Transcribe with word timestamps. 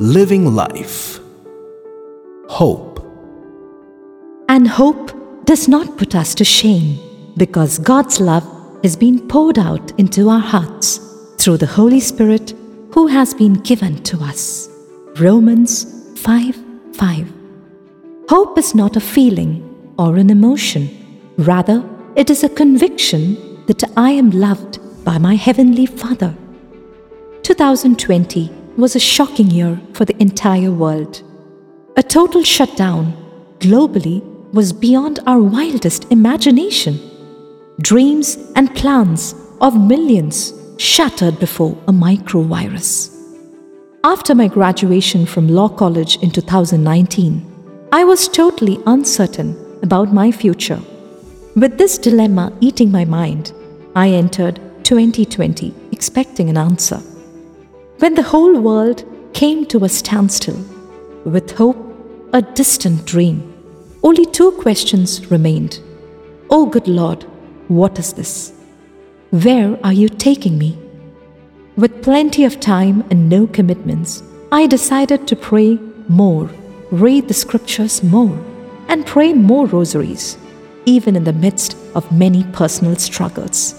Living 0.00 0.52
Life 0.56 1.20
Hope 2.48 2.98
And 4.48 4.66
hope 4.66 5.44
does 5.44 5.68
not 5.68 5.96
put 5.96 6.16
us 6.16 6.34
to 6.34 6.44
shame 6.44 6.98
because 7.36 7.78
God's 7.78 8.18
love 8.18 8.44
has 8.82 8.96
been 8.96 9.28
poured 9.28 9.56
out 9.56 9.96
into 9.96 10.28
our 10.30 10.40
hearts 10.40 10.98
through 11.38 11.58
the 11.58 11.66
Holy 11.66 12.00
Spirit 12.00 12.54
who 12.92 13.06
has 13.06 13.34
been 13.34 13.54
given 13.54 14.02
to 14.02 14.18
us. 14.20 14.68
Romans 15.20 16.18
5 16.18 16.60
5. 16.96 17.32
Hope 18.28 18.58
is 18.58 18.74
not 18.74 18.96
a 18.96 19.00
feeling 19.00 19.94
or 19.96 20.16
an 20.16 20.30
emotion, 20.30 20.88
rather, 21.38 21.88
it 22.16 22.30
is 22.30 22.42
a 22.42 22.48
conviction 22.48 23.64
that 23.66 23.84
I 23.96 24.10
am 24.10 24.32
loved 24.32 24.80
by 25.04 25.18
my 25.18 25.36
Heavenly 25.36 25.86
Father. 25.86 26.34
2020 27.44 28.63
was 28.76 28.96
a 28.96 29.00
shocking 29.00 29.50
year 29.50 29.80
for 29.92 30.04
the 30.04 30.20
entire 30.20 30.70
world. 30.70 31.22
A 31.96 32.02
total 32.02 32.42
shutdown 32.42 33.12
globally 33.58 34.22
was 34.52 34.72
beyond 34.72 35.20
our 35.26 35.40
wildest 35.40 36.10
imagination. 36.10 36.98
Dreams 37.80 38.36
and 38.56 38.74
plans 38.74 39.34
of 39.60 39.80
millions 39.80 40.52
shattered 40.78 41.38
before 41.38 41.72
a 41.88 41.92
microvirus. 41.92 43.10
After 44.02 44.34
my 44.34 44.48
graduation 44.48 45.24
from 45.24 45.48
Law 45.48 45.68
College 45.68 46.16
in 46.22 46.30
2019, 46.30 47.88
I 47.92 48.04
was 48.04 48.28
totally 48.28 48.78
uncertain 48.86 49.78
about 49.82 50.12
my 50.12 50.30
future. 50.30 50.80
With 51.56 51.78
this 51.78 51.96
dilemma 51.96 52.52
eating 52.60 52.90
my 52.90 53.04
mind, 53.04 53.52
I 53.94 54.08
entered 54.10 54.60
2020 54.84 55.72
expecting 55.92 56.50
an 56.50 56.56
answer. 56.56 57.00
When 57.98 58.14
the 58.14 58.22
whole 58.22 58.60
world 58.60 59.04
came 59.34 59.66
to 59.66 59.84
a 59.84 59.88
standstill, 59.88 60.58
with 61.24 61.52
hope 61.52 61.76
a 62.32 62.42
distant 62.42 63.06
dream, 63.06 63.52
only 64.02 64.26
two 64.26 64.50
questions 64.52 65.30
remained. 65.30 65.78
Oh, 66.50 66.66
good 66.66 66.88
Lord, 66.88 67.22
what 67.68 67.98
is 67.98 68.12
this? 68.12 68.52
Where 69.30 69.78
are 69.84 69.92
you 69.92 70.08
taking 70.08 70.58
me? 70.58 70.76
With 71.76 72.02
plenty 72.02 72.44
of 72.44 72.58
time 72.58 73.04
and 73.10 73.28
no 73.28 73.46
commitments, 73.46 74.24
I 74.50 74.66
decided 74.66 75.28
to 75.28 75.36
pray 75.36 75.78
more, 76.08 76.50
read 76.90 77.28
the 77.28 77.34
scriptures 77.34 78.02
more, 78.02 78.38
and 78.88 79.06
pray 79.06 79.32
more 79.32 79.66
rosaries, 79.66 80.36
even 80.84 81.14
in 81.14 81.24
the 81.24 81.32
midst 81.32 81.76
of 81.94 82.10
many 82.12 82.42
personal 82.52 82.96
struggles. 82.96 83.74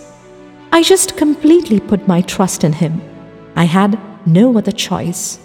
I 0.72 0.84
just 0.84 1.18
completely 1.18 1.80
put 1.82 2.08
my 2.08 2.22
trust 2.22 2.64
in 2.64 2.74
Him. 2.74 3.02
I 3.56 3.64
had 3.64 4.00
no 4.26 4.58
other 4.58 4.72
choice. 4.72 5.40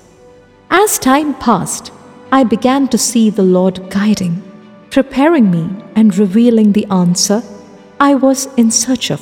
As 0.70 0.98
time 0.98 1.34
passed, 1.34 1.92
I 2.32 2.44
began 2.44 2.88
to 2.88 2.98
see 2.98 3.30
the 3.30 3.42
Lord 3.42 3.90
guiding, 3.90 4.42
preparing 4.90 5.50
me, 5.50 5.68
and 5.94 6.16
revealing 6.16 6.72
the 6.72 6.86
answer 6.86 7.42
I 7.98 8.14
was 8.14 8.46
in 8.56 8.70
search 8.70 9.10
of. 9.10 9.20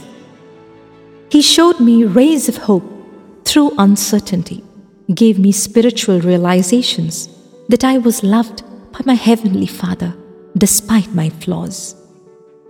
He 1.31 1.43
showed 1.43 1.81
me 1.81 2.05
rays 2.05 2.49
of 2.49 2.57
hope 2.57 2.85
through 3.45 3.73
uncertainty, 3.79 4.63
gave 5.15 5.39
me 5.39 5.53
spiritual 5.53 6.21
realizations 6.21 7.29
that 7.69 7.85
I 7.85 7.99
was 7.99 8.23
loved 8.23 8.63
by 8.93 9.01
my 9.05 9.15
Heavenly 9.15 9.67
Father 9.67 10.15
despite 10.57 11.15
my 11.15 11.29
flaws, 11.29 11.95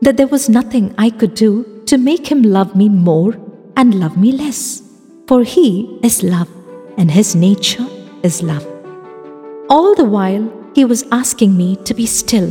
that 0.03 0.17
there 0.17 0.27
was 0.27 0.49
nothing 0.49 0.95
I 0.99 1.11
could 1.11 1.35
do 1.35 1.83
to 1.87 1.99
make 1.99 2.31
Him 2.31 2.43
love 2.43 2.77
me 2.77 2.89
more 2.89 3.39
and 3.77 3.95
love 3.95 4.17
me 4.17 4.33
less, 4.33 4.83
for 5.29 5.43
He 5.43 6.01
is 6.03 6.23
love 6.23 6.49
and 6.97 7.11
His 7.11 7.37
nature 7.37 7.87
is 8.23 8.43
love. 8.43 8.67
All 9.69 9.95
the 9.95 10.11
while, 10.17 10.51
He 10.75 10.87
was 10.87 11.05
asking 11.13 11.55
me 11.55 11.77
to 11.85 11.93
be 11.93 12.07
still, 12.07 12.51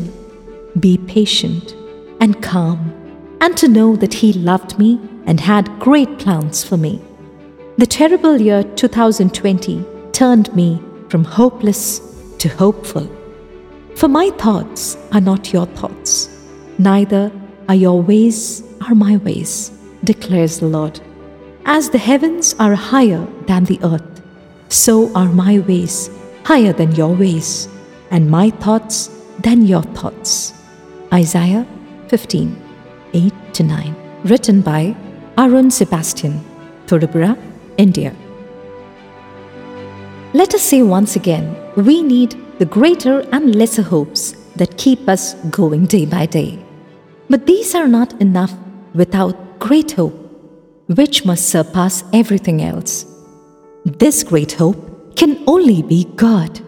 be 0.80 1.00
patient, 1.00 1.75
and 2.22 2.42
calm, 2.44 2.94
and 3.41 3.57
to 3.57 3.68
know 3.68 3.96
that 3.96 4.13
He 4.13 4.31
loved 4.31 4.78
me 4.78 5.00
and 5.25 5.40
had 5.40 5.79
great 5.79 6.19
plans 6.19 6.63
for 6.63 6.78
me. 6.78 7.02
The 7.79 7.88
terrible 7.88 8.40
year 8.40 8.63
2020 8.63 9.84
turned 10.12 10.56
me 10.56 10.79
from 11.09 11.23
hopeless 11.23 12.00
to 12.38 12.47
hopeful. 12.47 13.09
For 13.96 14.07
my 14.07 14.29
thoughts 14.38 14.97
are 15.12 15.22
not 15.22 15.52
your 15.52 15.66
thoughts, 15.66 16.29
neither 16.78 17.31
are 17.68 17.75
your 17.75 18.00
ways 18.03 18.63
are 18.88 18.94
my 18.94 19.18
ways, 19.18 19.72
declares 20.03 20.59
the 20.59 20.68
Lord. 20.68 21.02
As 21.69 21.89
the 21.89 21.97
heavens 21.97 22.55
are 22.59 22.75
higher 22.75 23.28
than 23.45 23.66
the 23.66 23.78
earth, 23.83 24.22
so 24.69 25.13
are 25.13 25.28
my 25.28 25.59
ways 25.59 26.09
higher 26.45 26.72
than 26.72 26.95
your 26.95 27.13
ways, 27.13 27.67
and 28.09 28.31
my 28.31 28.50
thoughts 28.50 29.09
than 29.44 29.66
your 29.67 29.81
thoughts. 29.97 30.53
Isaiah 31.13 31.67
15 32.07 32.55
8 33.13 33.33
to 33.53 33.63
9. 33.63 33.95
Written 34.23 34.61
by 34.61 34.95
Arun 35.38 35.69
Sebastian, 35.69 36.39
Thodupuzha, 36.85 37.38
India. 37.78 38.16
Let 40.34 40.55
us 40.55 40.61
say 40.61 40.84
once 40.84 41.17
again 41.17 41.53
we 41.75 42.01
need 42.01 42.38
the 42.59 42.66
greater 42.66 43.28
and 43.34 43.55
lesser 43.57 43.84
hopes 43.84 44.31
that 44.55 44.78
keep 44.78 45.09
us 45.09 45.34
going 45.51 45.85
day 45.85 46.05
by 46.05 46.28
day. 46.28 46.57
But 47.29 47.45
these 47.45 47.75
are 47.75 47.89
not 47.89 48.13
enough 48.22 48.53
without 48.94 49.59
great 49.59 49.91
hope, 49.91 50.27
which 50.88 51.25
must 51.25 51.50
surpass 51.50 52.03
everything 52.14 52.62
else. 52.62 53.06
This 53.86 54.24
great 54.24 54.53
hope 54.53 55.16
can 55.16 55.44
only 55.48 55.81
be 55.81 56.06
God. 56.16 56.59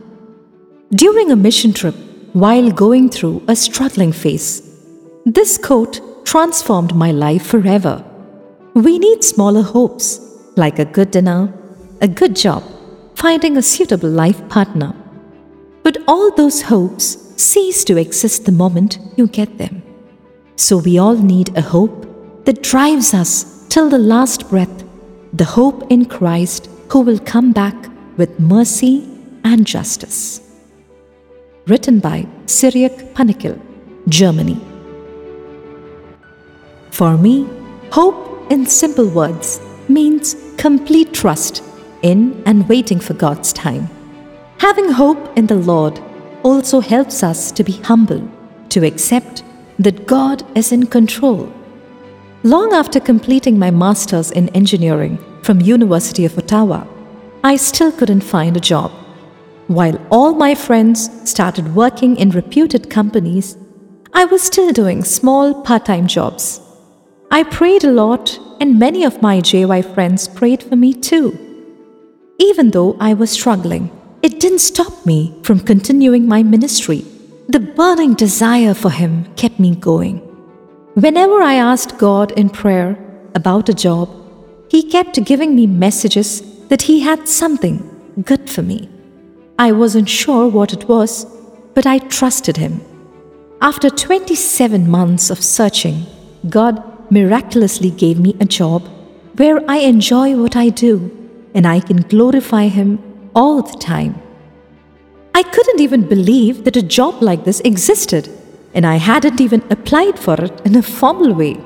During 0.91 1.31
a 1.31 1.35
mission 1.35 1.73
trip, 1.73 1.95
while 2.33 2.71
going 2.71 3.09
through 3.09 3.43
a 3.47 3.55
struggling 3.55 4.11
phase, 4.11 4.61
this 5.25 5.57
quote 5.57 6.25
transformed 6.25 6.95
my 6.95 7.11
life 7.11 7.45
forever. 7.45 8.03
We 8.73 8.99
need 8.99 9.23
smaller 9.23 9.61
hopes, 9.61 10.19
like 10.55 10.79
a 10.79 10.85
good 10.85 11.11
dinner, 11.11 11.53
a 12.01 12.07
good 12.07 12.35
job, 12.35 12.63
finding 13.15 13.57
a 13.57 13.61
suitable 13.61 14.09
life 14.09 14.47
partner. 14.49 14.93
But 15.83 15.97
all 16.07 16.33
those 16.35 16.61
hopes 16.61 17.17
cease 17.41 17.83
to 17.85 17.97
exist 17.97 18.45
the 18.45 18.51
moment 18.51 18.99
you 19.15 19.27
get 19.27 19.57
them. 19.57 19.81
So 20.55 20.77
we 20.77 20.97
all 20.97 21.15
need 21.15 21.57
a 21.57 21.61
hope 21.61 22.45
that 22.45 22.63
drives 22.63 23.13
us 23.13 23.58
till 23.69 23.87
the 23.87 23.99
last 23.99 24.49
breath, 24.49 24.83
the 25.31 25.45
hope 25.45 25.91
in 25.91 26.05
Christ 26.05 26.69
who 26.89 27.01
will 27.01 27.19
come 27.19 27.51
back 27.51 27.75
with 28.17 28.39
mercy 28.39 29.07
and 29.43 29.65
justice. 29.65 30.41
Written 31.67 31.99
by 31.99 32.27
Cyriac 32.45 33.13
Panikil, 33.13 33.61
Germany. 34.07 34.59
For 36.89 37.15
me, 37.15 37.47
hope 37.91 38.51
in 38.51 38.65
simple 38.65 39.07
words 39.07 39.61
means 39.87 40.35
complete 40.57 41.13
trust 41.13 41.63
in 42.01 42.41
and 42.47 42.67
waiting 42.67 42.99
for 42.99 43.13
God's 43.13 43.53
time. 43.53 43.87
Having 44.57 44.91
hope 44.91 45.37
in 45.37 45.45
the 45.45 45.55
Lord 45.55 46.01
also 46.41 46.79
helps 46.79 47.21
us 47.21 47.51
to 47.51 47.63
be 47.63 47.73
humble, 47.73 48.27
to 48.69 48.85
accept 48.85 49.43
that 49.77 50.07
God 50.07 50.43
is 50.57 50.71
in 50.71 50.87
control. 50.87 51.53
Long 52.43 52.71
after 52.71 53.01
completing 53.01 53.59
my 53.59 53.69
masters 53.69 54.31
in 54.31 54.47
engineering 54.49 55.17
from 55.43 55.59
University 55.59 56.23
of 56.23 56.37
Ottawa, 56.37 56.85
I 57.43 57.57
still 57.57 57.91
couldn't 57.91 58.21
find 58.21 58.55
a 58.55 58.61
job. 58.61 58.91
While 59.67 59.99
all 60.09 60.33
my 60.33 60.55
friends 60.55 61.09
started 61.29 61.75
working 61.75 62.15
in 62.15 62.29
reputed 62.29 62.89
companies, 62.89 63.57
I 64.13 64.23
was 64.23 64.41
still 64.41 64.71
doing 64.71 65.03
small 65.03 65.63
part-time 65.63 66.07
jobs. 66.07 66.61
I 67.29 67.43
prayed 67.43 67.83
a 67.83 67.91
lot 67.91 68.39
and 68.61 68.79
many 68.79 69.03
of 69.03 69.21
my 69.21 69.41
JY 69.41 69.93
friends 69.93 70.29
prayed 70.29 70.63
for 70.63 70.77
me 70.77 70.93
too. 70.93 71.37
Even 72.39 72.71
though 72.71 72.95
I 73.01 73.15
was 73.15 73.31
struggling, 73.31 73.91
it 74.23 74.39
didn't 74.39 74.59
stop 74.59 75.05
me 75.05 75.37
from 75.43 75.59
continuing 75.59 76.25
my 76.25 76.43
ministry. 76.43 77.03
The 77.49 77.59
burning 77.59 78.13
desire 78.13 78.73
for 78.73 78.91
Him 78.91 79.25
kept 79.35 79.59
me 79.59 79.75
going. 79.75 80.28
Whenever 81.01 81.41
I 81.41 81.53
asked 81.53 81.97
God 81.97 82.31
in 82.31 82.49
prayer 82.49 82.97
about 83.33 83.69
a 83.69 83.73
job, 83.73 84.09
He 84.69 84.83
kept 84.83 85.23
giving 85.23 85.55
me 85.55 85.65
messages 85.65 86.41
that 86.67 86.81
He 86.81 86.99
had 86.99 87.29
something 87.29 87.77
good 88.25 88.49
for 88.49 88.63
me. 88.63 88.89
I 89.57 89.71
wasn't 89.71 90.09
sure 90.09 90.49
what 90.49 90.73
it 90.73 90.89
was, 90.89 91.25
but 91.73 91.85
I 91.85 91.99
trusted 91.99 92.57
Him. 92.57 92.81
After 93.61 93.89
27 93.89 94.89
months 94.91 95.29
of 95.29 95.41
searching, 95.41 96.05
God 96.49 96.83
miraculously 97.09 97.91
gave 97.91 98.19
me 98.19 98.35
a 98.41 98.45
job 98.45 98.85
where 99.37 99.61
I 99.71 99.77
enjoy 99.77 100.35
what 100.35 100.57
I 100.57 100.67
do 100.67 100.95
and 101.53 101.65
I 101.65 101.79
can 101.79 102.01
glorify 102.01 102.67
Him 102.67 102.99
all 103.33 103.61
the 103.61 103.77
time. 103.77 104.21
I 105.33 105.43
couldn't 105.43 105.79
even 105.79 106.09
believe 106.09 106.65
that 106.65 106.75
a 106.75 106.81
job 106.81 107.21
like 107.21 107.45
this 107.45 107.61
existed, 107.61 108.27
and 108.73 108.85
I 108.85 108.95
hadn't 108.95 109.41
even 109.41 109.63
applied 109.69 110.17
for 110.19 110.35
it 110.35 110.61
in 110.65 110.75
a 110.75 110.81
formal 110.81 111.33
way. 111.33 111.57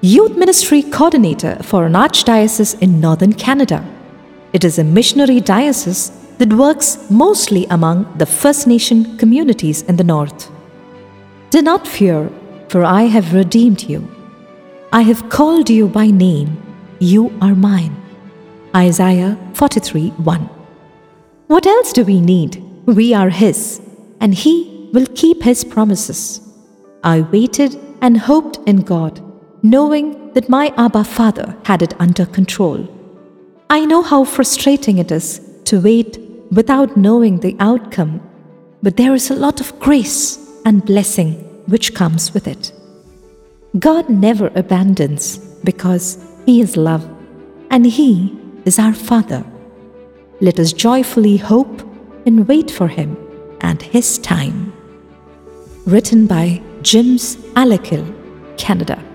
Youth 0.00 0.36
Ministry 0.36 0.82
Coordinator 0.82 1.56
for 1.62 1.84
an 1.86 1.92
Archdiocese 1.92 2.80
in 2.80 3.00
Northern 3.00 3.32
Canada. 3.32 3.84
It 4.52 4.64
is 4.64 4.78
a 4.78 4.84
missionary 4.84 5.40
diocese 5.40 6.10
that 6.38 6.52
works 6.52 7.08
mostly 7.10 7.66
among 7.66 8.12
the 8.18 8.26
First 8.26 8.66
Nation 8.66 9.16
communities 9.18 9.82
in 9.82 9.96
the 9.96 10.04
North. 10.04 10.50
Do 11.50 11.62
not 11.62 11.86
fear, 11.86 12.30
for 12.68 12.84
I 12.84 13.02
have 13.02 13.34
redeemed 13.34 13.84
you. 13.84 14.08
I 14.92 15.02
have 15.02 15.28
called 15.28 15.70
you 15.70 15.88
by 15.88 16.06
name. 16.06 16.60
You 16.98 17.32
are 17.40 17.54
mine. 17.54 17.94
Isaiah 18.74 19.38
43 19.54 20.08
1. 20.08 20.40
What 21.46 21.66
else 21.66 21.92
do 21.92 22.04
we 22.04 22.20
need? 22.20 22.62
We 22.86 23.12
are 23.14 23.28
His, 23.28 23.80
and 24.20 24.34
He 24.34 24.71
will 24.92 25.06
keep 25.14 25.42
His 25.42 25.64
promises. 25.64 26.40
I 27.02 27.22
waited 27.22 27.78
and 28.00 28.16
hoped 28.16 28.58
in 28.66 28.82
God, 28.82 29.20
knowing 29.62 30.32
that 30.34 30.48
my 30.48 30.72
Abba 30.76 31.04
Father 31.04 31.56
had 31.64 31.82
it 31.82 31.94
under 32.00 32.26
control. 32.26 32.88
I 33.70 33.84
know 33.86 34.02
how 34.02 34.24
frustrating 34.24 34.98
it 34.98 35.10
is 35.10 35.40
to 35.64 35.80
wait 35.80 36.18
without 36.50 36.96
knowing 36.96 37.40
the 37.40 37.56
outcome, 37.58 38.20
but 38.82 38.96
there 38.96 39.14
is 39.14 39.30
a 39.30 39.36
lot 39.36 39.60
of 39.60 39.78
grace 39.80 40.38
and 40.64 40.84
blessing 40.84 41.32
which 41.66 41.94
comes 41.94 42.34
with 42.34 42.46
it. 42.46 42.72
God 43.78 44.10
never 44.10 44.52
abandons 44.54 45.38
because 45.64 46.22
He 46.44 46.60
is 46.60 46.76
love 46.76 47.08
and 47.70 47.86
He 47.86 48.38
is 48.66 48.78
our 48.78 48.92
Father. 48.92 49.44
Let 50.40 50.58
us 50.58 50.72
joyfully 50.72 51.38
hope 51.38 51.80
and 52.26 52.46
wait 52.46 52.70
for 52.70 52.88
Him 52.88 53.16
and 53.62 53.80
His 53.80 54.18
time. 54.18 54.61
Written 55.84 56.28
by 56.28 56.62
Jims 56.82 57.34
Alakil, 57.56 58.06
Canada. 58.56 59.11